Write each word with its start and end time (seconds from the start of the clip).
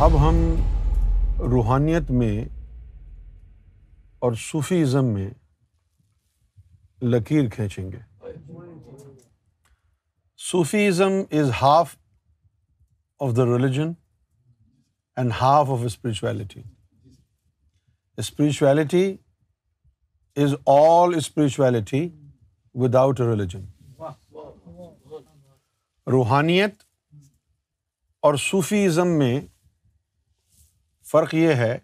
اب 0.00 0.10
ہم 0.20 0.36
روحانیت 1.38 2.10
میں 2.10 2.44
اور 4.18 4.32
صوفیزم 4.32 5.04
میں 5.04 5.30
لکیر 7.02 7.50
کھینچیں 7.50 7.92
گے۔ 7.92 7.98
Sufism 10.38 11.12
is 11.30 11.50
half 11.62 11.96
of 13.18 13.36
the 13.36 13.44
religion 13.44 13.92
and 15.16 15.32
half 15.40 15.70
of 15.70 15.78
spirituality 15.84 16.62
spirituality 18.16 19.16
is 20.36 20.54
all 20.66 21.14
spirituality 21.14 22.08
without 22.74 23.20
a 23.20 23.26
religion 23.26 23.64
روحانیت 26.06 26.74
اور 28.20 28.34
صوفیزم 28.34 29.08
میں 29.08 29.40
فرق 31.10 31.34
یہ 31.34 31.54
ہے 31.54 31.78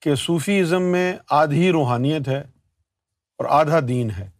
کہ 0.00 0.14
صوفیزم 0.14 0.82
میں 0.82 1.16
آدھی 1.30 1.70
روحانیت 1.70 2.28
ہے 2.28 2.40
اور 3.38 3.46
آدھا 3.50 3.80
دین 3.88 4.10
ہے۔ 4.10 4.30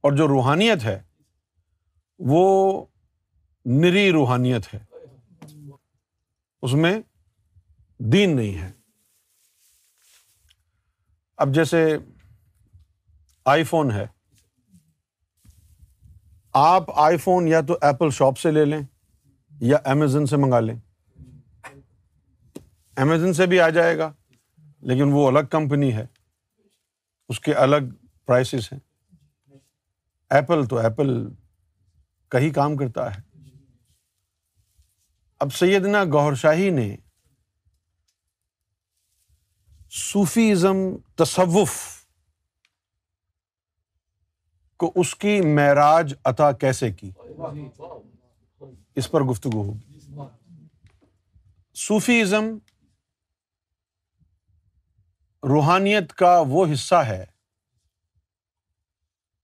اور 0.00 0.12
جو 0.12 0.28
روحانیت 0.28 0.84
ہے، 0.84 1.02
وہ 2.18 2.84
نری 3.64 4.12
روحانیت 4.12 4.74
ہے۔ 4.74 4.78
اس 6.62 6.72
میں 6.72 7.00
دین 7.98 8.36
نہیں 8.36 8.62
ہے۔ 8.62 8.72
اب 11.36 11.48
جیسے 11.54 11.98
آئی 13.44 13.64
فون 13.64 13.90
ہے۔ 13.90 14.06
آپ 16.52 16.82
آئی 16.94 17.16
فون 17.16 17.48
یا 17.48 17.60
تو 17.60 17.78
ایپل 17.80 18.10
شاپ 18.10 18.38
سے 18.38 18.50
لے 18.50 18.64
لیں 18.64 18.82
یا 19.60 19.76
امیزون 19.84 20.26
سے 20.26 20.36
منگا 20.36 20.60
لیں۔ 20.60 20.87
امیزون 22.98 23.32
سے 23.32 23.46
بھی 23.46 23.60
آ 23.60 23.68
جائے 23.68 23.98
گا، 23.98 24.12
لیکن 24.80 25.12
وہ 25.12 25.28
الگ 25.28 25.46
کمپنی 25.50 25.94
ہے۔ 25.94 26.06
اس 27.28 27.40
کے 27.40 27.54
الگ 27.54 27.76
پرائسز 28.26 28.72
ہیں۔ 28.72 28.78
ایپل 30.30 30.66
تو 30.66 30.78
ایپل 30.78 31.28
کا 32.28 32.38
ہی 32.38 32.50
کام 32.50 32.76
کرتا 32.76 33.16
ہے۔ 33.16 33.22
اب 35.38 35.54
سیدنا 35.54 36.04
گور 36.04 36.34
شاہی 36.34 36.70
نے 36.70 36.96
صوفیزم 39.90 40.76
تصوف 41.16 42.04
کو 44.76 44.92
اس 44.94 45.14
کی 45.14 45.40
معراج 45.40 46.14
عطا 46.24 46.52
کیسے 46.52 46.92
کی؟ 46.92 47.10
اس 48.94 49.10
پر 49.10 49.20
گفتگو 49.20 49.62
ہوگی۔ 49.62 49.98
صوفیزم 51.74 52.58
روحانیت 55.42 56.12
کا 56.12 56.42
وہ 56.48 56.66
حصہ 56.72 56.94
ہے 56.94 57.26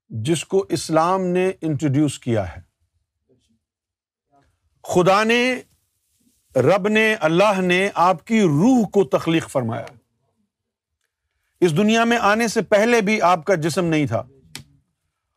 جس 0.09 0.45
کو 0.45 0.67
اسلام 0.69 1.27
نے 1.27 1.53
انٹروڈیوس 1.61 2.19
کیا 2.19 2.57
ہے۔ 2.57 2.61
خدا 4.83 5.25
نے، 5.25 5.61
رب 6.57 6.89
نے، 6.89 7.17
اللہ 7.21 7.61
نے 7.61 7.89
آپ 7.95 8.27
کی 8.27 8.43
روح 8.43 8.89
کو 8.89 9.05
تخلیق 9.05 9.49
فرمایا۔ 9.49 9.87
اس 11.61 11.77
دنیا 11.77 12.05
میں 12.05 12.19
آنے 12.21 12.49
سے 12.49 12.63
پہلے 12.63 13.01
بھی 13.01 13.23
آپ 13.23 13.45
کا 13.45 13.55
جسم 13.55 13.85
نہیں 13.85 14.07
تھا۔ 14.07 14.23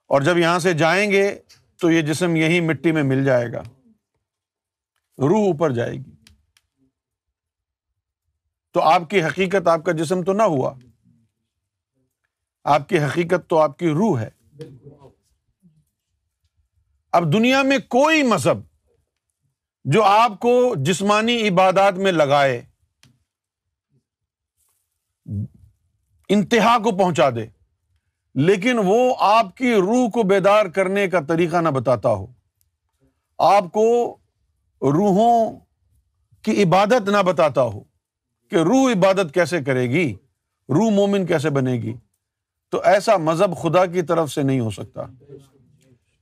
اور 0.07 0.21
جب 0.21 0.37
یہاں 0.37 0.59
سے 0.59 0.73
جائیں 0.73 1.11
گے 1.11 1.39
تو 1.81 1.91
یہ 1.91 2.01
جسم 2.01 2.35
یہی 2.35 2.61
مٹی 2.61 2.91
میں 2.91 3.03
مل 3.03 3.25
جائے 3.25 3.51
گا۔ 3.51 3.63
روح 5.17 5.47
اوپر 5.47 5.71
جائے 5.71 5.93
گی۔ 5.93 6.16
تو 8.77 8.83
آپ 8.83 9.09
کی 9.09 9.23
حقیقت 9.23 9.67
آپ 9.67 9.83
کا 9.85 9.91
جسم 9.91 10.23
تو 10.23 10.33
نہ 10.33 10.43
ہوا۔ 10.43 10.73
آپ 12.63 12.89
کی 12.89 12.99
حقیقت 12.99 13.49
تو 13.49 13.59
آپ 13.59 13.79
کی 13.79 13.89
روح 13.89 14.19
ہے۔ 14.19 14.29
اب 17.11 17.33
دنیا 17.33 17.61
میں 17.61 17.77
کوئی 17.87 18.23
مذہب 18.23 18.57
جو 19.85 20.03
آپ 20.03 20.39
کو 20.39 20.75
جسمانی 20.77 21.47
عبادات 21.47 21.93
میں 21.93 22.11
لگائے، 22.11 22.61
انتہا 26.29 26.77
کو 26.77 26.97
پہنچا 26.97 27.29
دے، 27.29 27.45
لیکن 28.35 28.77
وہ 28.85 29.15
آپ 29.19 29.57
کی 29.57 29.73
روح 29.73 30.09
کو 30.09 30.23
بیدار 30.23 30.65
کرنے 30.65 31.07
کا 31.07 31.19
طریقہ 31.27 31.57
نہ 31.57 31.69
بتاتا 31.69 32.09
ہو۔ 32.09 32.27
آپ 33.37 33.63
کو 33.63 34.17
روحوں 34.81 35.59
کی 36.41 36.63
عبادت 36.63 37.09
نہ 37.09 37.23
بتاتا 37.23 37.61
ہو۔ 37.61 37.83
کہ 38.49 38.55
روح 38.55 38.91
عبادت 38.91 39.33
کیسے 39.33 39.63
کرے 39.63 39.89
گی؟ 39.89 40.13
روح 40.69 40.89
مومن 40.89 41.25
کیسے 41.25 41.49
بنے 41.49 41.73
گی؟ 41.73 41.93
تو 42.69 42.81
ایسا 42.81 43.17
مذہب 43.17 43.57
خدا 43.57 43.85
کی 43.85 44.01
طرف 44.01 44.31
سے 44.31 44.43
نہیں 44.43 44.59
ہو 44.59 44.69
سکتا۔ 44.69 45.01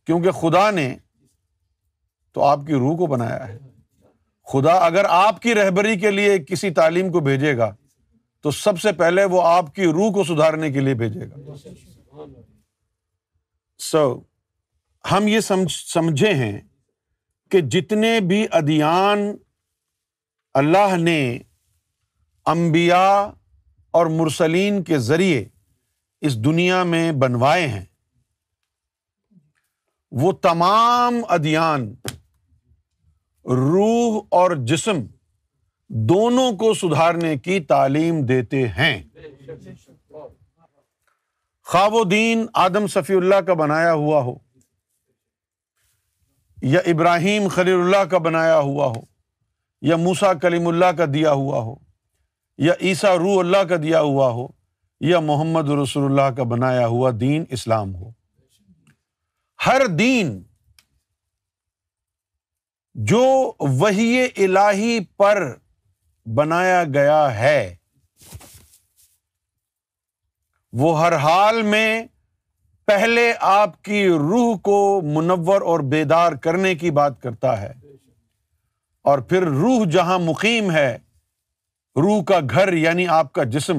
کیونکہ 0.06 0.32
خدا 0.32 0.72
نے 0.72 0.98
تو 2.32 2.44
آپ 2.44 2.60
کی 2.68 2.74
روح 2.74 2.98
کو 2.98 3.06
بنایا 3.06 3.48
ہے۔ 3.48 3.58
خدا 4.44 4.74
اگر 4.74 5.06
آپ 5.10 5.42
کی 5.42 5.56
رہبری 5.56 6.00
کے 6.00 6.12
لیے 6.12 6.38
کسی 6.38 6.70
تعلیم 6.70 7.12
کو 7.12 7.20
بھیجے 7.20 7.58
گا، 7.58 7.76
تو 8.42 8.52
سب 8.52 8.80
سے 8.80 8.92
پہلے 8.92 9.26
وہ 9.26 9.42
آپ 9.42 9.76
کی 9.76 9.86
روح 9.86 10.12
کو 10.12 10.24
سدھارنے 10.24 10.72
کے 10.72 10.80
لیے 10.80 10.94
بھیجے 10.94 11.20
گا۔ 11.20 11.36
سو 13.78 14.22
ہم 15.12 15.28
یہ 15.28 15.40
سمجھے 15.70 16.34
ہیں 16.34 16.60
کہ 17.52 17.62
جتنے 17.62 18.20
بھی 18.20 18.48
ادیان 18.52 19.20
اللہ 20.54 20.98
نے 20.98 21.40
امبیا 22.46 23.32
اور 23.92 24.06
مرسلین 24.06 24.84
کے 24.84 25.00
ذریعے 25.00 25.46
اس 26.22 26.38
دنیا 26.38 26.84
میں 26.84 27.12
بنوائے 27.12 27.68
ہیں۔ 27.68 27.86
وہ 30.12 30.32
تمام 30.32 31.16
ادیان، 31.30 31.96
روح 33.46 34.26
اور 34.32 34.52
جسم 34.52 34.98
دونوں 35.90 36.52
کو 36.52 36.74
سدھارنے 36.74 37.38
کی 37.38 37.60
تعلیم 37.60 38.26
دیتے 38.26 38.68
ہیں۔ 38.68 39.04
خواب 41.64 41.94
و 41.94 42.04
دین 42.04 42.46
آدم 42.54 42.88
صفی 42.88 43.14
اللہ 43.14 43.42
کا 43.42 43.54
بنایا 43.54 43.94
ہوا 43.94 44.22
ہو 44.22 44.36
یا 46.62 46.80
ابراہیم 46.86 47.48
خلیل 47.48 47.76
اللہ 47.76 48.04
کا 48.04 48.18
بنایا 48.18 48.60
ہوا 48.60 48.88
ہو 48.88 49.02
یا 49.82 49.96
موسا 49.96 50.34
کلیم 50.34 50.68
اللہ 50.68 50.92
کا 50.98 51.06
دیا 51.14 51.32
ہوا 51.32 51.60
ہو۔ 51.60 51.85
یا 52.58 52.74
عیسیٰ 52.82 53.18
روح 53.18 53.40
اللہ 53.40 53.58
کا 53.58 53.76
دیا 53.84 54.02
ہوا 54.02 54.32
ہو، 54.32 54.48
یا 55.00 55.20
محمد 55.20 55.70
رسول 55.70 56.06
اللہ 56.06 56.36
کا 56.36 56.44
بنایا 56.44 56.88
ہوا 56.88 57.12
دین 57.20 57.44
اسلام 57.50 57.96
ہو۔ 57.96 58.10
ہر 59.66 59.88
دین 59.88 60.44
جو 62.94 63.52
وہی 63.60 64.28
الہی 64.38 65.00
پر 65.18 65.56
بنایا 66.36 66.84
گیا 66.84 67.40
ہے، 67.40 67.76
وہ 70.74 71.00
ہر 71.00 71.16
حال 71.16 71.62
میں 71.62 72.04
پہلے 72.86 73.34
آپ 73.40 73.82
کی 73.82 74.08
روح 74.08 74.58
کو 74.58 75.02
منور 75.02 75.62
اور 75.62 75.80
بیدار 75.80 76.32
کرنے 76.32 76.76
کی 76.76 76.92
بات 76.92 77.22
کرتا 77.22 77.62
ہے۔ 77.62 77.74
اور 79.02 79.20
پھر 79.20 79.44
روح 79.44 79.86
جہاں 79.92 80.20
مقیم 80.20 80.72
ہے 80.72 80.98
روح 81.96 82.24
کا 82.24 82.40
گھر 82.50 82.74
یعنی 82.74 83.08
آپ 83.08 83.34
کا 83.34 83.44
جسم، 83.44 83.78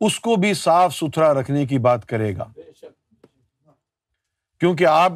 اس 0.00 0.20
کو 0.20 0.36
بھی 0.36 0.54
صاف 0.54 0.94
ستھرا 0.94 1.34
رکھنے 1.34 1.66
کی 1.66 1.78
بات 1.78 2.06
کرے 2.06 2.36
گا۔ 2.36 2.44
کیونکہ 4.60 4.86
آپ 4.86 5.12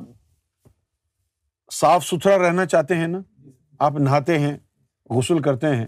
صاف 1.72 2.06
ستھرا 2.06 2.48
رہنا 2.48 2.66
چاہتے 2.66 2.94
ہیں 2.96 3.06
نا، 3.06 3.48
آپ 3.78 3.92
نہاتے 3.92 4.38
ہیں، 4.38 4.56
غسل 5.10 5.42
کرتے 5.42 5.76
ہیں۔ 5.76 5.86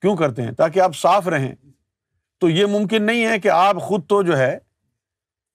کیوں 0.00 0.16
کرتے 0.16 0.42
ہیں؟ 0.42 0.52
تاکہ 0.52 0.80
آپ 0.80 0.96
صاف 0.96 1.28
رہیں۔ 1.28 1.54
تو 2.38 2.48
یہ 2.48 2.66
ممکن 2.66 3.02
نہیں 3.02 3.26
ہے 3.26 3.40
کہ 3.40 3.48
آپ 3.48 3.76
خود 3.82 4.06
تو 4.06 4.22
جو 4.22 4.38
ہے، 4.38 4.58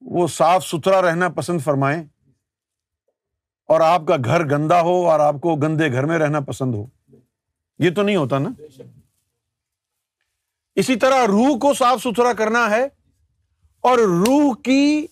وہ 0.01 0.27
صاف 0.27 0.67
ستھرا 0.67 1.01
رہنا 1.01 1.29
پسند 1.29 1.61
فرمائیں 1.61 2.03
اور 3.67 3.81
آپ 3.81 4.01
کا 4.07 4.15
گھر 4.25 4.45
گندا 4.45 4.81
ہو 4.81 5.09
اور 5.09 5.19
آپ 5.19 5.35
کو 5.41 5.55
گندے 5.55 5.91
گھر 5.91 6.05
میں 6.05 6.19
رہنا 6.19 6.39
پسند 6.39 6.75
ہو۔ 6.75 6.85
یہ 7.79 7.89
تو 7.89 8.01
نہیں 8.01 8.15
ہوتا 8.15 8.39
نا؟ 8.39 8.49
اسی 10.81 10.95
طرح 10.95 11.27
روح 11.27 11.57
کو 11.57 11.73
صاف 11.73 12.01
ستھرا 12.01 12.33
کرنا 12.33 12.69
ہے 12.69 12.87
اور 13.79 13.97
روح 13.97 14.55
کی 14.63 15.05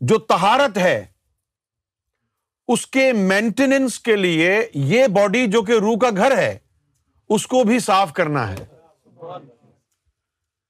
جو 0.00 0.18
تہارت 0.18 0.78
ہے، 0.78 1.06
اس 2.68 2.86
کے 2.86 3.12
مینٹیننس 3.12 3.98
کے 3.98 4.16
لیے 4.16 4.70
یہ 4.74 5.06
باڈی 5.06 5.46
جو 5.46 5.62
کہ 5.62 5.72
روح 5.72 5.98
کا 5.98 6.10
گھر 6.16 6.38
ہے، 6.38 6.58
اس 7.28 7.46
کو 7.46 7.64
بھی 7.64 7.78
صاف 7.78 8.12
کرنا 8.12 8.52
ہے۔ 8.52 8.64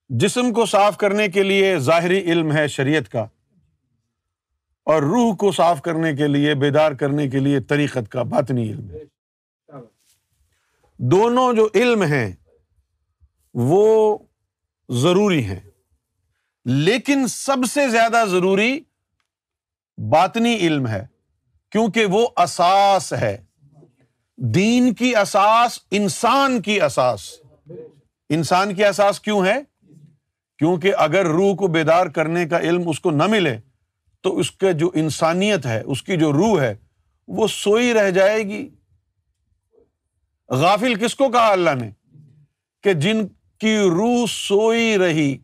جسم 0.09 0.53
کو 0.53 0.67
صاف 0.67 0.97
کرنے 0.97 1.29
کے 1.29 1.43
لیے 1.43 1.79
ظاہری 1.79 2.19
علم 2.19 2.53
ہے 2.53 2.69
شریعت 2.69 3.13
کا۔ 3.13 3.27
اور 4.85 5.03
روح 5.03 5.35
کو 5.35 5.53
صاف 5.53 5.83
کرنے 5.83 6.17
کے 6.17 6.27
لیے، 6.27 6.55
بیدار 6.55 6.93
کرنے 6.93 7.29
کے 7.29 7.39
لیے 7.39 7.61
طریقت 7.61 8.11
کا 8.11 8.23
باطنی 8.23 8.71
علم 8.71 8.91
ہے۔ 8.91 9.05
دونوں 10.99 11.53
جو 11.53 11.69
علم 11.75 12.03
ہیں 12.03 12.33
وہ 13.55 14.19
ضروری 14.89 15.45
ہیں۔ 15.45 15.61
لیکن 16.65 17.27
سب 17.29 17.57
سے 17.71 17.89
زیادہ 17.89 18.25
ضروری 18.31 18.81
باطنی 19.97 20.57
علم 20.57 20.87
ہے، 20.87 21.07
کیونکہ 21.71 22.07
وہ 22.07 22.29
اساس 22.37 23.13
ہے۔ 23.13 23.45
دین 24.37 24.95
کی 24.95 25.17
اساس، 25.17 25.79
انسان 25.91 26.63
کی 26.63 26.81
اساس۔ 26.81 27.35
انسان 28.29 28.75
کی 28.75 28.85
اساس 28.85 29.21
کیوں 29.21 29.47
ہے؟ 29.47 29.59
کیونکہ 30.59 30.93
اگر 30.99 31.27
روح 31.27 31.55
کو 31.55 31.67
بیدار 31.67 32.07
کرنے 32.07 32.47
کا 32.47 32.59
علم 32.59 32.89
اس 32.89 33.01
کو 33.01 33.11
نہ 33.11 33.27
ملے، 33.27 33.59
تو 34.21 34.39
اس 34.39 34.51
کے 34.51 34.73
جو 34.73 34.91
انسانیت 34.95 35.67
ہے، 35.67 35.83
اس 35.87 36.03
کی 36.03 36.17
جو 36.17 36.33
روح 36.33 36.61
ہے، 36.61 36.75
وہ 37.29 37.47
سوئی 37.47 37.95
رہ 37.95 38.11
جائے 38.11 38.43
گی۔ 38.43 38.71
غافل 40.49 40.95
کس 40.95 41.15
کو 41.15 41.29
کہا 41.29 41.53
اللہ 41.53 41.71
نے؟ 41.81 41.91
کہ 42.83 42.93
جن 42.93 43.27
کی 43.61 43.79
روح 43.79 44.27
سوئی 44.29 44.99
رہی۔ 44.99 45.39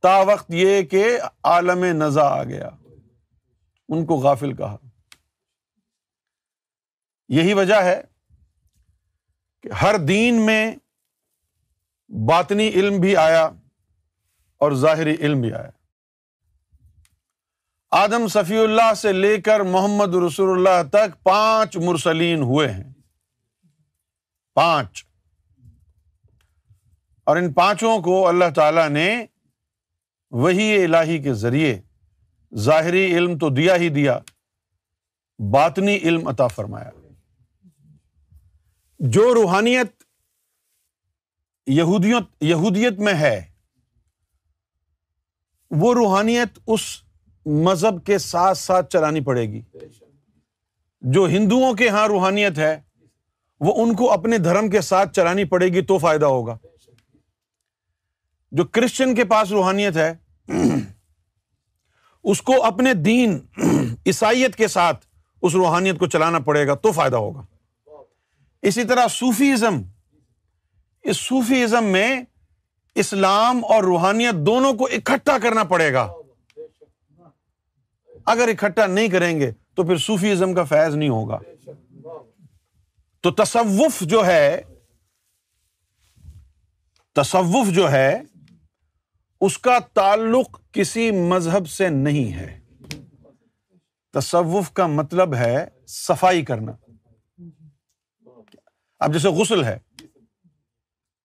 تا 0.00 0.18
وقت 0.18 0.44
یہ 0.48 0.82
کہ 0.82 1.20
عالم 1.44 1.84
نزا 1.84 2.22
آ 2.22 2.44
گیا۔ 2.44 2.68
ان 3.88 4.06
کو 4.06 4.14
غافل 4.14 4.56
کہا۔ 4.56 4.76
یہی 7.28 7.52
وجہ 7.52 7.74
ہے 7.74 8.02
کہ 9.62 9.72
ہر 9.72 9.98
دین 9.98 10.46
میں 10.46 10.76
باطنی 12.08 12.68
علم 12.68 13.00
بھی 13.00 13.16
آیا 13.16 13.44
اور 14.56 14.72
ظاہری 14.72 15.14
علم 15.14 15.40
بھی 15.40 15.52
آیا۔ 15.52 15.70
آدم 17.90 18.28
صفی 18.28 18.58
اللہ 18.58 18.94
سے 18.94 19.12
لے 19.12 19.40
کر 19.40 19.60
محمد 19.60 20.14
رسول 20.14 20.50
اللہ 20.50 20.88
تک 20.88 21.22
پانچ 21.22 21.76
مرسلین 21.76 22.42
ہوئے 22.42 22.72
ہیں۔ 22.72 22.92
پانچ۔ 24.54 25.09
اور 27.24 27.36
ان 27.36 27.52
پانچوں 27.52 27.98
کو 27.98 28.28
اللہ 28.28 28.44
تعالی 28.54 28.88
نے 28.88 29.26
وہی 30.30 30.84
الہی 30.84 31.18
کے 31.18 31.34
ذریعے 31.34 31.80
ظاہری 32.54 33.16
علم 33.16 33.38
تو 33.38 33.48
دیا 33.48 33.76
ہی 33.76 33.88
دیا، 33.88 34.18
باطنی 35.38 35.96
علم 35.96 36.28
عطا 36.28 36.46
فرمایا۔ 36.46 36.90
جو 38.98 39.34
روحانیت 39.34 40.02
یہودیت 41.66 42.42
یہودیت 42.42 42.92
میں 42.92 43.14
ہے، 43.14 43.46
وہ 45.70 45.94
روحانیت 45.94 46.58
اس 46.66 46.80
مذہب 47.46 48.04
کے 48.04 48.18
ساتھ 48.18 48.58
ساتھ 48.58 48.92
چلانی 48.92 49.20
پڑے 49.20 49.42
گی۔ 49.42 49.62
جو 51.00 51.26
ہندوؤں 51.26 51.74
کے 51.74 51.84
یہاں 51.84 52.08
روحانیت 52.08 52.58
ہے، 52.58 52.80
وہ 53.60 53.82
ان 53.82 53.96
کو 53.96 54.12
اپنے 54.12 54.38
دھرم 54.38 54.70
کے 54.70 54.80
ساتھ 54.80 55.12
چلانی 55.12 55.44
پڑے 55.44 55.66
گی 55.66 55.82
تو 55.82 55.98
فائدہ 55.98 56.26
ہوگا۔ 56.26 56.58
جو 58.50 58.64
کرسچن 58.64 59.14
کے 59.14 59.24
پاس 59.24 59.50
روحانیت 59.50 59.96
ہے، 59.96 60.14
اس 62.24 62.42
کو 62.42 62.64
اپنے 62.64 62.94
دین، 62.94 63.38
عیسائیت 64.06 64.56
کے 64.56 64.68
ساتھ 64.68 65.06
اس 65.42 65.54
روحانیت 65.54 65.98
کو 65.98 66.06
چلانا 66.06 66.38
پڑے 66.38 66.66
گا 66.66 66.74
تو 66.74 66.92
فائدہ 66.92 67.16
ہوگا۔ 67.16 67.42
اسی 68.62 68.84
طرح 68.84 69.06
صوفیزم، 69.10 69.82
اس 71.02 71.16
صوفیزم 71.16 71.84
میں 71.84 72.22
اسلام 72.94 73.64
اور 73.64 73.82
روحانیت 73.82 74.34
دونوں 74.34 74.72
کو 74.72 74.84
اکٹھا 74.84 75.38
کرنا 75.38 75.64
پڑے 75.64 75.92
گا۔ 75.92 76.12
اگر 78.26 78.48
اکٹھا 78.48 78.86
نہیں 78.86 79.08
کریں 79.08 79.40
گے 79.40 79.50
تو 79.74 79.82
پھر 79.82 79.96
صوفیزم 79.96 80.54
کا 80.54 80.64
فیض 80.64 80.94
نہیں 80.94 81.08
ہوگا۔ 81.08 81.38
تو 83.20 83.30
تصوف 83.30 84.00
جو 84.00 84.26
ہے، 84.26 84.62
تصوف 87.14 87.66
جو 87.66 87.90
ہے 87.90 88.22
اس 89.40 89.58
کا 89.58 89.78
تعلق 89.78 90.72
کسی 90.72 91.10
مذہب 91.10 91.68
سے 91.68 91.88
نہیں 91.88 92.32
ہے۔ 92.32 92.60
تصوف 94.12 94.72
کا 94.72 94.86
مطلب 94.86 95.34
ہے 95.34 95.68
صفائی 95.86 96.44
کرنا۔ 96.44 96.72
اب 98.98 99.12
جیسے 99.12 99.28
غسل 99.28 99.64
ہے، 99.64 99.78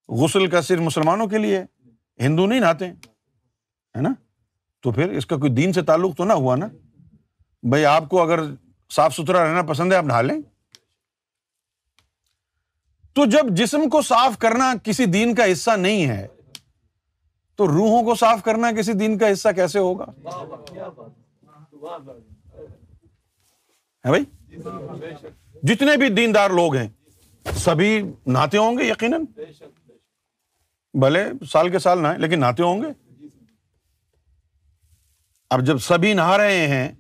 غسل 0.08 0.48
کا 0.48 0.62
صرف 0.62 0.80
مسلمانوں 0.80 1.28
کے 1.28 1.38
لیے، 1.38 1.64
ہندو 2.20 2.46
نہیں 2.46 2.60
نہاتے، 2.60 2.88
ہے 2.88 4.02
نا؟ 4.02 4.10
تو 4.80 4.92
پھر 4.92 5.12
اس 5.12 5.26
کا 5.26 5.38
کوئی 5.38 5.52
دین 5.52 5.74
سے 5.74 5.82
تعلق 5.82 6.18
تو 6.18 6.24
نہ 6.24 6.34
ہوا 6.34 6.56
نا؟ 6.56 6.68
بھائی 7.70 7.86
آپ 7.86 8.10
کو 8.10 8.22
اگر 8.22 8.40
صاف 8.90 9.16
ستھرا 9.16 9.48
رہنا 9.48 9.62
پسند 9.62 9.92
ہے، 9.92 9.98
آپ 9.98 10.04
نہا 10.04 10.22
لیں۔ 10.22 10.42
تو 13.14 13.26
جب 13.26 13.50
جسم 13.50 13.90
کو 13.90 14.02
صاف 14.02 14.38
کرنا 14.38 14.74
کسی 14.84 15.06
دین 15.06 15.36
کا 15.36 15.52
حصہ 15.52 15.72
نہیں 15.72 16.06
ہے 16.06 16.28
تو 17.56 17.68
روحوں 17.68 18.04
کو 18.04 18.16
صاف 18.16 18.44
کرنا 18.44 18.72
کسی 18.72 18.94
دین 18.94 19.18
کا 19.18 19.32
حصہ 19.32 19.50
کیسے 19.56 19.80
ہوگا؟ 19.80 20.06
ہے 24.06 24.10
بھائی؟ 24.10 24.24
جتنے 25.64 25.98
بھی 25.98 26.10
دیندار 26.10 26.50
لوگ 26.50 26.76
ہیں، 26.76 26.90
سبھی 27.46 28.02
نہاتے 28.28 28.58
ہوں 28.58 28.78
گے 28.78 28.84
یقیناً؟ 28.84 29.24
بھلے 30.94 31.24
سال 31.52 31.70
کے 31.70 31.80
سال 31.80 32.02
نہ 32.02 32.08
لیکن 32.18 32.40
نہاتے 32.40 32.64
ہوں 32.64 32.82
گے؟ 32.82 32.88
اب 35.50 35.62
جب 35.62 35.78
سبھی 35.78 36.14
نہا 36.14 36.38
رہے 36.38 36.68
ہیں، 36.68 36.92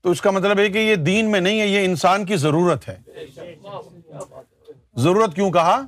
تو 0.00 0.10
اس 0.10 0.20
کا 0.20 0.30
مطلب 0.30 0.58
ہے 0.58 0.68
کہ 0.68 0.78
یہ 0.78 0.94
دین 0.94 1.30
میں 1.30 1.40
نہیں 1.40 1.60
ہے، 1.60 1.66
یہ 1.66 1.84
انسان 1.84 2.26
کی 2.26 2.36
ضرورت 2.36 2.88
ہے۔ 2.88 2.98
ضرورت 4.96 5.34
کیوں 5.34 5.50
کہا؟ 5.50 5.80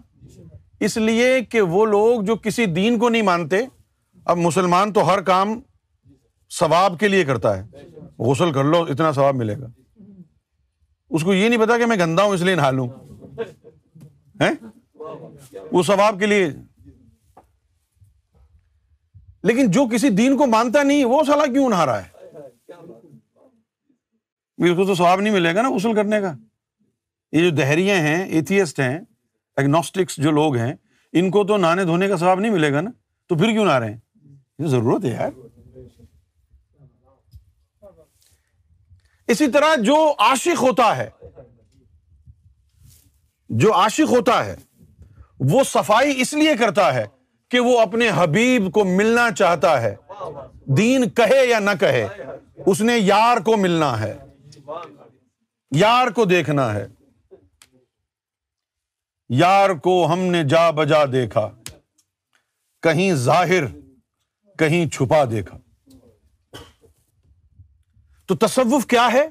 اس 0.84 0.96
لیے 0.96 1.44
کہ 1.44 1.60
وہ 1.60 1.86
لوگ 1.86 2.22
جو 2.22 2.36
کسی 2.36 2.66
دین 2.66 2.98
کو 2.98 3.08
نہیں 3.08 3.22
مانتے، 3.22 3.56
اب 4.24 4.36
مسلمان 4.36 4.92
تو 4.92 5.12
ہر 5.12 5.20
کام 5.20 5.60
ثواب 6.58 7.00
کے 7.00 7.08
لیے 7.08 7.24
کرتا 7.24 7.58
ہے۔ 7.58 7.70
غسل 8.18 8.52
کر 8.52 8.64
لو، 8.64 8.82
اتنا 8.82 9.12
ثواب 9.12 9.34
ملے 9.34 9.58
گا۔ 9.60 9.66
اس 11.10 11.22
کو 11.22 11.34
یہ 11.34 11.48
نہیں 11.48 11.60
پتا 11.60 11.78
کہ 11.78 11.86
میں 11.86 11.96
گندا 11.96 12.22
ہوں، 12.22 12.30
اس 12.30 12.40
لیے 12.40 12.54
نہا 12.54 12.70
لوں۔ 12.70 12.88
وہ 15.72 15.82
ثواب 15.82 16.18
کے 16.18 16.26
لیے۔ 16.26 16.50
لیکن 19.42 19.70
جو 19.70 19.86
کسی 19.86 20.08
دین 20.08 20.36
کو 20.36 20.46
مانتا 20.46 20.82
نہیں، 20.82 21.04
وہ 21.04 21.22
سلا 21.24 21.46
کیوں 21.46 21.68
نہا 21.68 21.86
رہا 21.86 22.02
ہے؟ 22.02 22.08
اس 24.58 24.76
کو 24.76 24.86
تو 24.86 24.94
ثواب 24.94 25.20
نہیں 25.20 25.32
ملے 25.32 25.54
گا 25.54 25.62
نا 25.62 25.70
غسل 25.70 25.94
کرنے 25.94 26.20
کا۔ 26.20 26.34
یہ 27.32 27.50
جو 27.50 27.56
دہریے 27.56 27.94
ہیں، 27.94 28.24
ایتھیسٹ 28.24 28.80
ہیں 28.80 29.00
ایگنوسٹکس 29.56 30.16
جو 30.16 30.30
لوگ 30.30 30.56
ہیں، 30.56 30.74
ان 31.12 31.30
کو 31.30 31.44
تو 31.44 31.56
نہانے 31.56 31.84
دھونے 31.84 32.08
کا 32.08 32.16
ثواب 32.16 32.40
نہیں 32.40 32.52
ملے 32.52 32.72
گا 32.72 32.80
نا؟ 32.80 32.90
تو 33.28 33.34
پھر 33.34 33.50
کیوں 33.50 33.64
نہ 33.64 33.72
رہے؟ 33.72 33.94
ہیں 33.94 34.66
ضرورت 34.66 35.04
ہے 35.04 35.10
یار۔ 35.10 35.30
اسی 39.28 39.50
طرح 39.50 39.74
جو 39.76 40.14
عاشق 40.18 40.62
ہوتا 40.62 40.96
ہے، 40.96 41.10
جو 43.48 43.74
عاشق 43.74 44.10
ہوتا 44.10 44.44
ہے، 44.44 44.56
وہ 45.38 45.64
صفائی 45.64 46.20
اس 46.20 46.32
لیے 46.32 46.56
کرتا 46.56 46.94
ہے 46.94 47.04
کہ 47.50 47.60
وہ 47.60 47.80
اپنے 47.80 48.10
حبیب 48.14 48.72
کو 48.72 48.84
ملنا 48.84 49.30
چاہتا 49.30 49.82
ہے۔ 49.82 49.96
دین 50.76 51.10
کہے 51.10 51.46
یا 51.46 51.58
نہ 51.58 51.70
کہے، 51.80 52.08
اس 52.66 52.80
نے 52.80 52.98
یار 52.98 53.36
کو 53.36 53.56
ملنا 53.56 54.00
ہے، 54.00 54.18
یار 55.70 56.06
کو 56.06 56.24
دیکھنا 56.24 56.74
ہے۔ 56.74 56.86
یار 59.34 59.70
کو 59.70 60.12
ہم 60.12 60.18
نے 60.18 60.44
جا 60.44 60.70
بجا 60.70 61.04
دیکھا، 61.04 61.50
کہیں 62.82 63.14
ظاہر، 63.14 63.66
کہیں 64.58 64.90
چھپا 64.90 65.24
دیکھا۔ 65.24 65.58
تو 68.26 68.36
تصوف 68.36 68.86
کیا 68.86 69.08
ہے؟ 69.12 69.28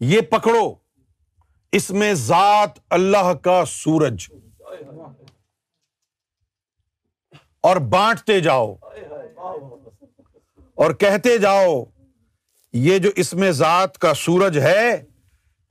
یہ 0.00 0.20
پکڑو، 0.20 0.74
اس 1.72 1.90
میں 1.90 2.14
ذات 2.14 2.70
اللہ 2.90 3.32
کا 3.32 3.64
سورج۔ 3.64 4.30
اور 7.60 7.76
بانٹتے 7.76 8.40
جاؤ۔ 8.40 8.74
اور 10.74 10.92
کہتے 10.94 11.38
جاؤ، 11.38 11.84
یہ 12.72 12.98
جو 12.98 13.10
اس 13.16 13.34
میں 13.34 13.52
ذات 13.52 13.98
کا 13.98 14.14
سورج 14.14 14.58
ہے 14.58 15.04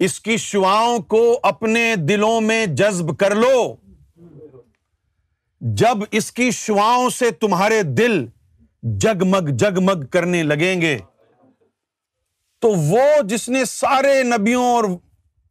اس 0.05 0.19
کی 0.19 0.37
شعاؤں 0.37 0.99
کو 0.99 1.39
اپنے 1.43 1.95
دلوں 1.95 2.41
میں 2.41 2.65
جذب 2.65 3.17
کر 3.17 3.35
لو۔ 3.35 3.75
جب 5.61 6.03
اس 6.11 6.31
کی 6.31 6.51
شعاؤں 6.51 7.09
سے 7.09 7.31
تمہارے 7.31 7.81
دل 7.83 8.25
جگمگ 8.83 9.49
جگمگ 9.55 10.05
کرنے 10.05 10.43
لگیں 10.43 10.81
گے، 10.81 10.97
تو 12.61 12.67
وہ 12.69 13.21
جس 13.23 13.47
نے 13.49 13.65
سارے 13.65 14.21
نبیوں 14.23 14.63
اور 14.65 14.83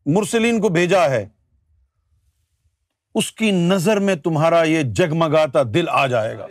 مرسلین 0.07 0.61
کو 0.61 0.69
بھیجا 0.69 1.05
ہے، 1.11 1.29
اس 3.15 3.31
کی 3.33 3.51
نظر 3.51 3.99
میں 3.99 4.15
تمہارا 4.15 4.63
یہ 4.63 4.83
جگمگاتا 4.93 5.63
دل 5.75 5.89
آ 5.89 6.07
جائے 6.07 6.37
گا۔ 6.39 6.47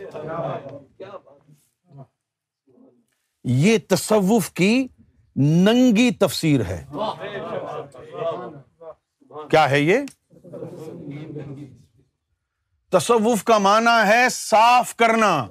یہ 3.44 3.78
تصوف 3.88 4.50
کی 4.52 4.86
ننگی 5.36 6.10
تفسیر 6.10 6.60
ہے۔ 6.64 6.86
کیا 9.50 9.70
ہے 9.70 9.80
یہ؟ 9.80 9.98
تصوف 12.90 13.44
کا 13.44 13.58
معنی 13.58 14.08
ہے 14.08 14.28
صاف 14.30 14.96
کرنا۔ 14.96 15.46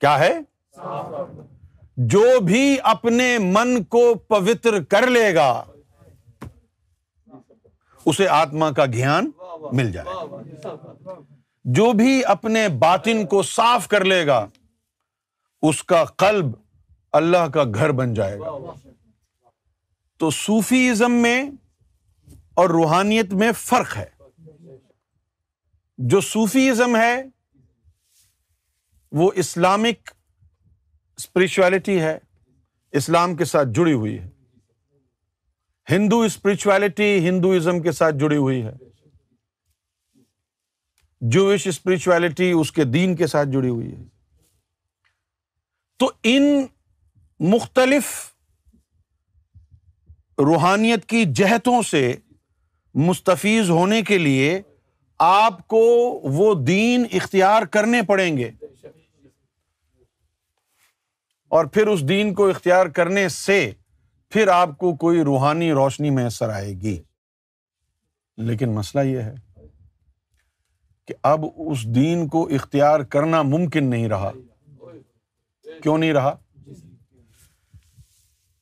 کیا 0.00 0.18
ہے؟ 0.18 0.38
جو 1.96 2.40
بھی 2.40 2.76
اپنے 2.82 3.38
من 3.38 3.84
کو 3.84 4.14
پوتر 4.14 4.84
کر 4.84 5.06
لے 5.06 5.34
گا، 5.34 5.64
اسے 8.04 8.28
آتما 8.28 8.70
کا 8.70 8.86
گیان 8.86 9.30
مل 9.72 9.92
جائے۔ 9.92 10.26
جو 11.64 11.92
بھی 11.92 12.24
اپنے 12.24 12.68
باطن 12.68 13.26
کو 13.26 13.42
صاف 13.42 13.88
کر 13.88 14.04
لے 14.04 14.26
گا، 14.26 14.46
اس 15.62 15.82
کا 15.82 16.04
قلب 16.04 16.63
اللہ 17.14 17.48
کا 17.48 17.64
گھر 17.64 17.92
بن 17.92 18.14
جائے 18.14 18.38
گا۔ 18.38 18.72
تو 20.16 20.30
صوفیزم 20.30 21.12
میں 21.12 21.50
اور 22.54 22.70
روحانیت 22.70 23.32
میں 23.32 23.52
فرق 23.52 23.96
ہے۔ 23.96 24.06
جو 25.98 26.20
صوفیزم 26.20 26.96
ہے، 26.96 27.22
وہ 29.12 29.30
اسلامک 29.34 30.10
اسپرچویلٹی 31.16 32.00
ہے، 32.00 32.18
اسلام 32.92 33.36
کے 33.36 33.44
ساتھ 33.44 33.68
جڑی 33.74 33.92
ہوئی 33.92 34.18
ہے۔ 34.18 34.30
ہندو 35.90 36.20
اسپرچویلٹی 36.20 37.28
ہندوازم 37.28 37.82
کے 37.82 37.92
ساتھ 37.92 38.14
جڑی 38.14 38.36
ہوئی 38.36 38.62
ہے۔ 38.62 38.72
جوش 41.20 41.66
اسپرچویلٹی 41.66 42.52
اس 42.52 42.72
کے 42.72 42.84
دین 42.84 43.16
کے 43.16 43.26
ساتھ 43.26 43.48
جڑی 43.48 43.68
ہوئی 43.68 43.92
ہے۔ 43.92 44.04
تو 45.96 46.10
ان 46.22 46.66
مختلف 47.40 48.34
روحانیت 50.38 51.04
کی 51.04 51.24
جہتوں 51.34 51.82
سے 51.82 52.16
مستفیض 52.94 53.70
ہونے 53.70 54.02
کے 54.02 54.18
لیے 54.18 54.62
آپ 55.18 55.68
کو 55.68 55.84
وہ 56.24 56.54
دین 56.54 57.06
اختیار 57.12 57.62
کرنے 57.62 58.02
پڑیں 58.02 58.36
گے۔ 58.36 58.50
اور 61.48 61.64
پھر 61.64 61.86
اس 61.86 62.08
دین 62.08 62.34
کو 62.34 62.48
اختیار 62.48 62.86
کرنے 62.86 63.28
سے 63.28 63.72
پھر 64.30 64.48
آپ 64.48 64.78
کو 64.78 64.96
کوئی 64.96 65.22
روحانی 65.22 65.72
روشنی 65.72 66.10
میسر 66.10 66.48
آئے 66.48 66.72
گی۔ 66.72 67.02
لیکن 68.36 68.74
مسئلہ 68.74 69.02
یہ 69.02 69.18
ہے 69.18 69.34
کہ 71.06 71.14
اب 71.22 71.44
اس 71.56 71.84
دین 71.84 72.28
کو 72.28 72.48
اختیار 72.48 73.00
کرنا 73.00 73.42
ممکن 73.42 73.90
نہیں 73.90 74.08
رہا۔ 74.08 74.32
کیوں 75.82 75.98
نہیں 75.98 76.12
رہا؟ 76.12 76.36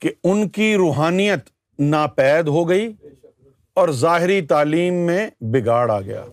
کہ 0.02 0.12
ان 0.24 0.48
کی 0.48 0.76
روحانیت 0.76 1.38
ناپید 1.78 2.48
ہو 2.48 2.68
گئی 2.68 2.92
اور 3.74 3.88
ظاہری 3.88 4.46
تعلیم 4.46 4.94
میں 4.94 5.30
بگاڑ 5.40 5.90
آ 5.90 6.00
گیا۔ 6.00 6.24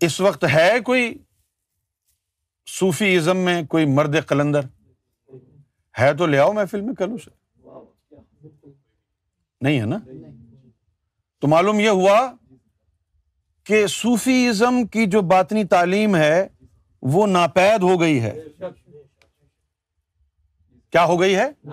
اس 0.00 0.20
وقت 0.20 0.44
ہے 0.52 0.80
کوئی 0.84 1.18
صوفی 2.66 3.16
ازم 3.16 3.36
میں 3.36 3.62
کوئی 3.62 3.86
مرد 3.86 4.16
قلندر؟ 4.26 4.60
ہے 6.00 6.14
تو 6.14 6.26
لے 6.26 6.38
آؤ 6.38 6.52
محفل 6.52 6.80
میں 6.80 6.94
کل 6.94 7.10
اسے۔ 7.12 7.30
نہیں 9.60 9.80
ہے 9.80 9.84
نا؟ 9.84 9.98
تو 11.38 11.48
معلوم 11.48 11.80
یہ 11.80 11.88
ہوا 11.88 12.32
کہ 13.64 13.86
صوفی 13.86 14.48
ازم 14.48 14.86
کی 14.86 15.06
جو 15.06 15.22
باطنی 15.22 15.64
تعلیم 15.64 16.16
ہے 16.16 16.48
وہ 17.02 17.26
ناپید 17.26 17.82
ہو 17.82 18.00
گئی 18.00 18.22
ہے۔ 18.22 18.34
کیا 20.90 21.04
ہو 21.04 21.20
گئی 21.20 21.36
ہے؟ 21.36 21.68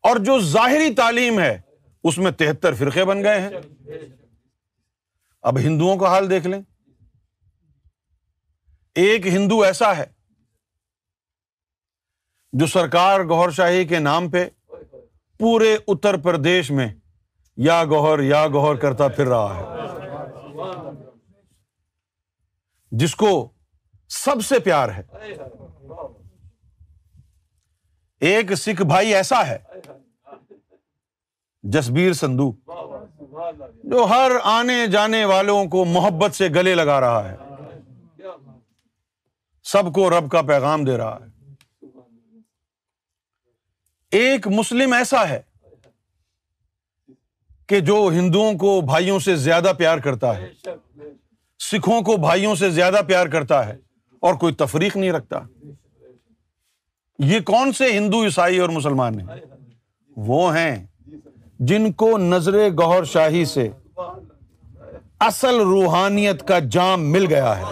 اور 0.00 0.16
جو 0.16 0.40
ظاہری 0.40 0.94
تعلیم 0.94 1.40
ہے، 1.40 1.60
اس 2.04 2.18
میں 2.18 2.30
تہتر 2.30 2.74
فرقے 2.74 3.04
بن 3.04 3.24
گئے 3.24 3.40
ہیں۔ 3.40 3.50
اب 5.42 5.58
ہندوؤں 5.58 5.96
کا 5.96 6.06
حال 6.06 6.30
دیکھ 6.30 6.46
لیں۔ 6.46 6.62
ایک 8.94 9.26
ہندو 9.26 9.60
ایسا 9.60 9.96
ہے، 9.96 10.04
جو 12.52 12.66
سرکار 12.66 13.20
گور 13.20 13.50
شاہی 13.50 13.84
کے 13.84 13.98
نام 13.98 14.30
پہ 14.30 14.48
پورے 15.38 15.76
اتر 15.88 16.16
پردیش 16.16 16.70
میں 16.70 16.94
یا 17.56 17.84
گوہر 17.84 18.20
یا 18.22 18.48
گوہر 18.48 18.76
کرتا 18.76 19.08
پھر 19.08 19.26
رہا 19.26 19.56
ہے۔ 19.56 19.93
جس 22.96 23.14
کو 23.14 23.52
سب 24.08 24.44
سے 24.44 24.58
پیار 24.58 24.88
ہے۔ 24.88 25.02
ایک 28.20 28.54
سکھ 28.54 28.82
بھائی 28.82 29.14
ایسا 29.14 29.46
ہے۔ 29.46 29.58
جسبیر 31.62 32.12
سندھو۔ 32.12 32.52
جو 33.84 34.04
ہر 34.04 34.30
آنے 34.42 34.86
جانے 34.86 35.24
والوں 35.24 35.66
کو 35.66 35.84
محبت 35.84 36.34
سے 36.34 36.48
گلے 36.48 36.74
لگا 36.74 37.00
رہا 37.00 37.32
ہے۔ 37.32 37.36
سب 39.64 39.94
کو 39.94 40.10
رب 40.10 40.30
کا 40.30 40.42
پیغام 40.42 40.84
دے 40.84 40.96
رہا 40.96 41.18
ہے۔ 41.20 41.50
ایک 44.10 44.48
مسلم 44.48 44.92
ایسا 44.92 45.28
ہے 45.28 45.42
کہ 47.66 47.80
جو 47.80 48.10
ہندوؤں 48.12 48.54
کو 48.54 48.80
بھائیوں 48.80 49.18
سے 49.18 49.36
زیادہ 49.36 49.72
پیار 49.78 49.98
کرتا 49.98 50.36
ہے۔ 50.36 50.52
سکھوں 51.70 52.02
کو 52.02 52.16
بھائیوں 52.16 52.54
سے 52.54 52.70
زیادہ 52.70 53.00
پیار 53.06 53.26
کرتا 53.26 53.66
ہے 53.66 53.76
اور 54.20 54.34
کوئی 54.34 54.54
تفریق 54.54 54.96
نہیں 54.96 55.12
رکھتا۔ 55.12 55.40
یہ 57.18 57.40
کون 57.40 57.72
سے 57.72 57.92
ہندو، 57.92 58.24
عیسائی 58.24 58.58
اور 58.58 58.68
مسلمان 58.68 59.20
ہیں؟ 59.20 59.26
وہ 60.16 60.56
ہیں 60.56 60.86
جن 61.58 61.92
کو 61.92 62.18
نظر 62.18 62.68
گور 62.70 63.04
شاہی 63.04 63.44
سے 63.44 63.68
اصل 65.20 65.54
روحانیت 65.54 66.48
کا 66.48 66.58
جام 66.58 67.12
مل 67.12 67.26
گیا 67.26 67.58
ہے۔ 67.58 67.64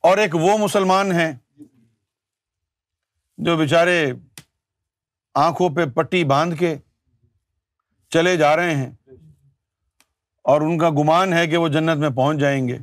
اور 0.00 0.18
ایک 0.18 0.34
وہ 0.34 0.58
مسلمان 0.58 1.12
ہیں 1.12 1.32
جو 3.38 3.56
بیچارے 3.56 4.12
آنکھوں 5.34 5.70
پہ 5.70 5.86
پٹی 5.86 6.24
باندھ 6.24 6.58
کے 6.58 6.76
چلے 8.14 8.36
جا 8.36 8.56
رہے 8.56 8.76
ہیں 8.76 8.90
اور 10.44 10.60
ان 10.60 10.78
کا 10.78 10.90
گمان 10.90 11.32
ہے 11.32 11.46
کہ 11.46 11.56
وہ 11.56 11.68
جنت 11.68 11.98
میں 11.98 12.10
پہنچ 12.10 12.38
جائیں 12.38 12.68
گے۔ 12.68 12.78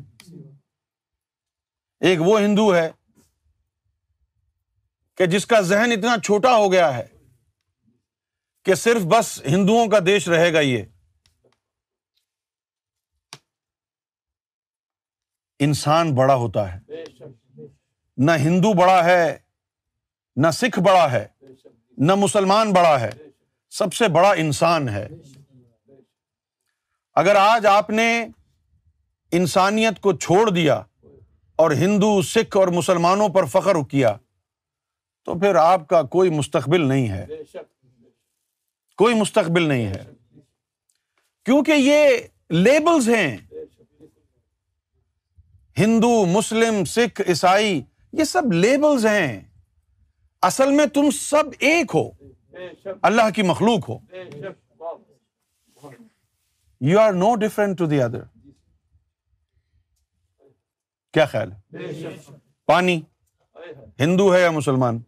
ایک 2.00 2.20
وہ 2.22 2.40
ہندو 2.40 2.76
ہے 2.76 2.92
کہ 5.18 5.26
جس 5.26 5.46
کا 5.46 5.62
ذہن 5.62 5.92
اتنا 5.92 6.16
چھوٹا 6.24 6.56
ہو 6.56 6.72
گیا 6.72 6.98
ہے 6.98 7.08
کہ 8.66 8.74
صرف 8.74 9.02
بس 9.02 9.42
ہندوؤں 9.46 9.88
کا 9.88 9.98
دیش 10.06 10.30
رہے 10.30 10.54
گا 10.54 10.60
یہ۔ 10.60 10.84
انسان 15.60 16.16
بڑا 16.16 16.36
ہوتا 16.36 16.76
ہے۔ 16.76 16.80
نہ 18.18 18.32
ہندو 18.32 18.74
بڑا 18.74 19.06
ہے، 19.06 19.38
نہ 20.36 20.52
سکھ 20.52 20.80
بڑا 20.80 21.12
ہے، 21.12 21.28
نہ 21.98 22.16
مسلمان 22.16 22.74
بڑا 22.74 23.00
ہے۔ 23.00 23.31
سب 23.72 23.94
سے 23.94 24.08
بڑا 24.08 24.32
انسان 24.32 24.90
ہے۔ 24.90 25.08
اگر 27.14 27.36
آج 27.36 27.66
آپ 27.66 27.90
نے 27.90 28.26
انسانیت 29.32 30.02
کو 30.02 30.14
چھوڑ 30.14 30.50
دیا 30.50 30.82
اور 31.56 31.72
ہندو، 31.72 32.22
سکھ 32.22 32.58
اور 32.58 32.68
مسلمانوں 32.68 33.30
پر 33.30 33.46
فخر 33.46 33.76
کیا، 33.92 34.18
تو 35.26 35.40
پھر 35.40 35.56
آپ 35.56 35.88
کا 35.88 36.04
کوئی 36.04 36.30
مستقبل 36.30 36.88
نہیں 36.88 37.10
ہے۔ 37.10 37.26
کوئی 38.98 39.16
مستقبل 39.16 39.64
نہیں 39.64 39.88
ہے۔ 39.88 40.04
کیونکہ 41.46 41.72
یہ 41.72 42.18
لیبلز 42.50 43.10
ہیں۔ 43.10 43.38
ہندو، 45.78 46.26
مسلم، 46.26 46.86
سکھ، 46.86 47.22
عیسائی، 47.28 47.82
یہ 48.14 48.24
سب 48.24 48.52
لیبلز 48.52 49.06
ہیں۔ 49.06 49.42
اصل 50.42 50.72
میں 50.72 50.86
تم 50.86 51.10
سب 51.10 51.44
ایک 51.60 51.92
ہو۔ 51.94 52.31
اللہ 53.02 53.30
کی 53.36 53.42
مخلوق 53.42 53.90
ہو۔ 53.90 53.98
You 56.82 57.00
are 57.00 57.14
no 57.14 57.36
different 57.36 57.78
to 57.78 57.86
the 57.86 58.02
other 58.02 58.24
کیا 61.14 61.26
خیال 61.26 61.52
ہے؟ 61.52 61.78
پانی۔ 62.66 63.02
ہندو 64.00 64.36
ہے 64.36 64.42
یا 64.42 64.52
مسلمان؟ 64.52 65.00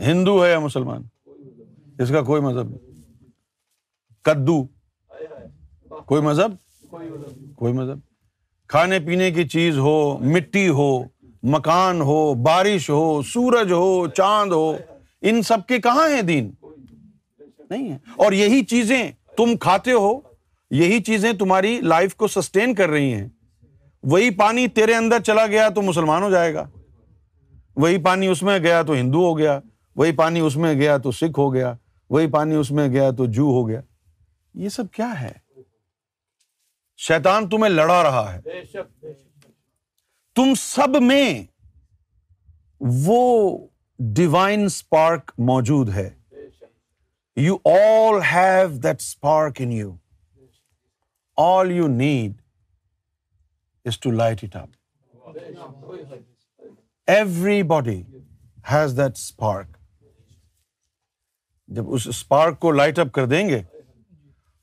ہندو 0.00 0.44
ہے 0.44 0.50
یا 0.50 0.58
مسلمان؟ 0.58 1.02
اس 1.98 2.08
کا 2.08 2.22
کوئی 2.22 2.42
مذہب 2.42 2.70
نہیں۔ 2.70 3.02
کدو۔ 4.22 4.66
کوئی 6.06 6.22
مذہب؟ 6.22 6.50
کوئی 7.56 7.72
مذہب۔ 7.72 7.98
کھانے 8.66 8.98
پینے 9.00 9.30
کی 9.30 9.48
چیز 9.48 9.78
ہو، 9.78 10.18
مٹی 10.18 10.68
ہو۔ 10.68 11.17
مکان 11.42 12.00
ہو، 12.00 12.34
بارش 12.34 12.90
ہو، 12.90 13.22
سورج 13.22 13.72
ہو، 13.72 14.08
چاند 14.08 14.52
ہو، 14.52 14.76
ان 15.22 15.42
سب 15.42 15.58
کے 15.68 15.78
کہاں 15.78 16.08
ہیں 16.08 16.22
دین؟ 16.22 16.50
نہیں 17.70 17.92
ہے 17.92 17.98
اور 18.16 18.32
یہی 18.32 18.64
چیزیں 18.64 19.10
تم 19.36 19.56
کھاتے 19.56 19.92
ہو، 19.92 20.20
یہی 20.70 21.02
چیزیں 21.02 21.32
تمہاری 21.32 21.80
لائف 21.80 22.14
کو 22.14 22.28
سسٹین 22.28 22.74
کر 22.74 22.88
رہی 22.88 23.14
ہیں۔ 23.14 23.28
وہی 24.02 24.30
پانی 24.30 24.68
تیرے 24.68 24.94
اندر 24.94 25.20
چلا 25.20 25.46
گیا 25.46 25.68
تو 25.68 25.82
مسلمان 25.82 26.22
ہو 26.22 26.30
جائے 26.30 26.54
گا۔ 26.54 26.68
وہی 27.76 27.98
پانی 27.98 28.26
اس 28.26 28.42
میں 28.42 28.58
گیا 28.58 28.82
تو 28.82 28.92
ہندو 28.92 29.18
ہو 29.18 29.38
گیا۔ 29.38 29.60
وہی 29.96 30.12
پانی 30.12 30.40
اس 30.40 30.56
میں 30.56 30.74
گیا 30.74 30.98
تو 30.98 31.10
سکھ 31.10 31.38
ہو 31.38 31.54
گیا۔ 31.54 31.74
وہی 32.10 32.26
پانی 32.26 32.54
اس 32.54 32.70
میں 32.70 32.88
گیا 32.88 33.10
تو 33.10 33.26
جو 33.26 33.42
ہو 33.42 33.68
گیا۔ 33.68 33.80
یہ 34.54 34.68
سب 34.68 34.84
کیا 34.92 35.20
ہے؟ 35.20 35.32
شیطان 36.96 37.48
تمہیں 37.48 37.72
لڑا 37.72 38.02
رہا 38.02 38.34
ہے۔ 38.34 38.40
تم 40.38 40.52
سب 40.54 40.96
میں 41.02 41.42
وہ 42.80 43.22
ڈیوائن 43.98 44.64
اسپارک 44.64 45.30
موجود 45.38 45.88
ہے۔ 45.94 46.08
You 47.36 47.56
all 47.64 48.20
have 48.32 48.68
that 48.82 49.00
spark 49.00 49.60
in 49.60 49.72
you 49.72 49.90
all 51.36 51.70
you 51.70 51.86
need 51.86 52.32
is 53.84 53.98
to 54.00 54.10
light 54.10 54.44
it 54.44 54.56
up 54.56 54.68
everybody 57.72 58.00
has 58.72 58.96
that 58.96 59.16
spark 59.16 59.76
جب 61.68 61.90
اس 61.94 62.06
اسپارک 62.06 62.60
کو 62.60 62.72
لائٹ 62.72 62.98
اپ 62.98 63.12
کر 63.14 63.26
دیں 63.26 63.48
گے، 63.48 63.62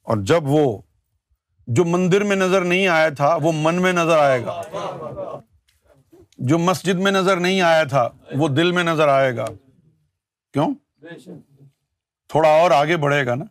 اور 0.07 0.23
جب 0.23 0.47
وہ 0.47 0.81
جو 1.67 1.85
مندر 1.85 2.23
میں 2.23 2.35
نظر 2.35 2.61
نہیں 2.63 2.87
آیا 2.87 3.09
تھا، 3.17 3.35
وہ 3.41 3.51
من 3.55 3.81
میں 3.81 3.93
نظر 3.93 4.17
آئے 4.17 4.43
گا۔ 4.45 4.61
جو 6.37 6.57
مسجد 6.57 6.93
میں 6.93 7.11
نظر 7.11 7.37
نہیں 7.37 7.61
آیا 7.61 7.83
تھا، 7.83 8.09
وہ 8.31 8.47
دل 8.47 8.71
میں 8.71 8.83
نظر 8.83 9.07
آئے 9.07 9.37
گا۔ 9.37 9.45
کیوں؟ 10.53 10.73
تھوڑا 12.27 12.49
اور 12.49 12.71
آگے 12.71 12.97
بڑھے 12.97 13.25
گا 13.25 13.35
نا۔ 13.35 13.45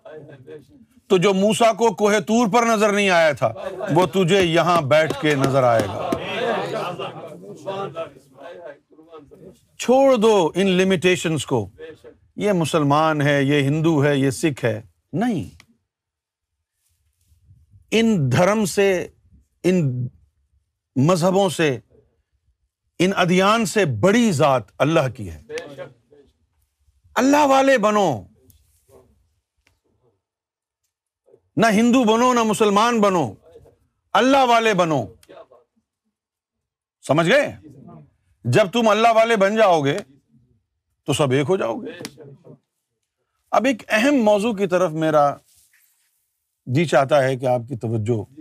تو 1.09 1.19
جو 1.19 1.35
موسا 1.35 1.73
کو 1.73 1.95
کوہ 1.95 2.19
تور 2.27 2.49
پر 2.49 2.63
نظر 2.63 2.93
نہیں 2.93 3.11
آیا 3.11 3.33
تھا، 3.33 3.53
وہ 3.95 4.07
تجھے 4.07 4.43
یہاں 4.43 4.83
بیٹھ 4.83 5.21
کے 5.21 5.35
نظر 5.35 5.63
آئے 5.63 5.87
گا۔ 5.87 6.11
چھوڑ 9.79 10.17
دو 10.17 10.51
ان 10.55 10.67
لمیٹیشنس 10.67 11.47
کو۔ 11.47 11.71
یہ 12.37 12.53
مسلمان 12.53 13.23
ہے، 13.23 13.43
یہ 13.43 13.63
ہندو 13.63 14.05
ہے، 14.05 14.17
یہ 14.17 14.31
سکھ 14.31 14.65
ہے۔ 14.65 14.83
نہیں۔ 15.13 15.63
ان 17.91 18.33
دھرم 18.33 18.65
سے، 18.65 19.09
ان 19.63 20.07
مذہبوں 20.97 21.49
سے 21.49 21.79
ان 22.99 23.11
ادیان 23.17 23.67
سے 23.67 23.85
بڑی 23.85 24.33
ذات 24.33 24.63
اللہ 24.79 25.09
کی 25.17 25.31
ہے۔ 25.31 25.43
اللہ 27.15 27.47
والے 27.47 27.79
بنو۔ 27.79 28.23
نہ 31.57 31.67
ہندو 31.73 32.05
بنو، 32.05 32.35
نہ 32.35 32.43
مسلمان 32.43 33.01
بنو۔ 33.01 33.35
اللہ 34.13 34.45
والے 34.45 34.75
بنو۔ 34.75 35.05
سمجھ 37.07 37.31
گئے؟ 37.31 37.57
جب 38.45 38.71
تم 38.73 38.89
اللہ 38.89 39.09
والے 39.09 39.37
بن 39.37 39.57
جاؤ 39.57 39.81
گے 39.81 39.99
تو 41.07 41.13
سب 41.13 41.31
ایک 41.31 41.47
ہو 41.49 41.57
جاؤ 41.57 41.77
گے 41.77 42.21
اب 43.51 43.65
ایک 43.65 43.83
اہم 43.89 44.15
موضوع 44.15 44.55
کی 44.55 44.67
طرف 44.67 44.91
میرا 44.91 45.37
جی 46.67 46.85
چاہتا 46.85 47.23
ہے 47.23 47.37
کہ 47.37 47.47
آپ 47.47 47.61
کی 47.69 47.77
توجہ 47.77 48.41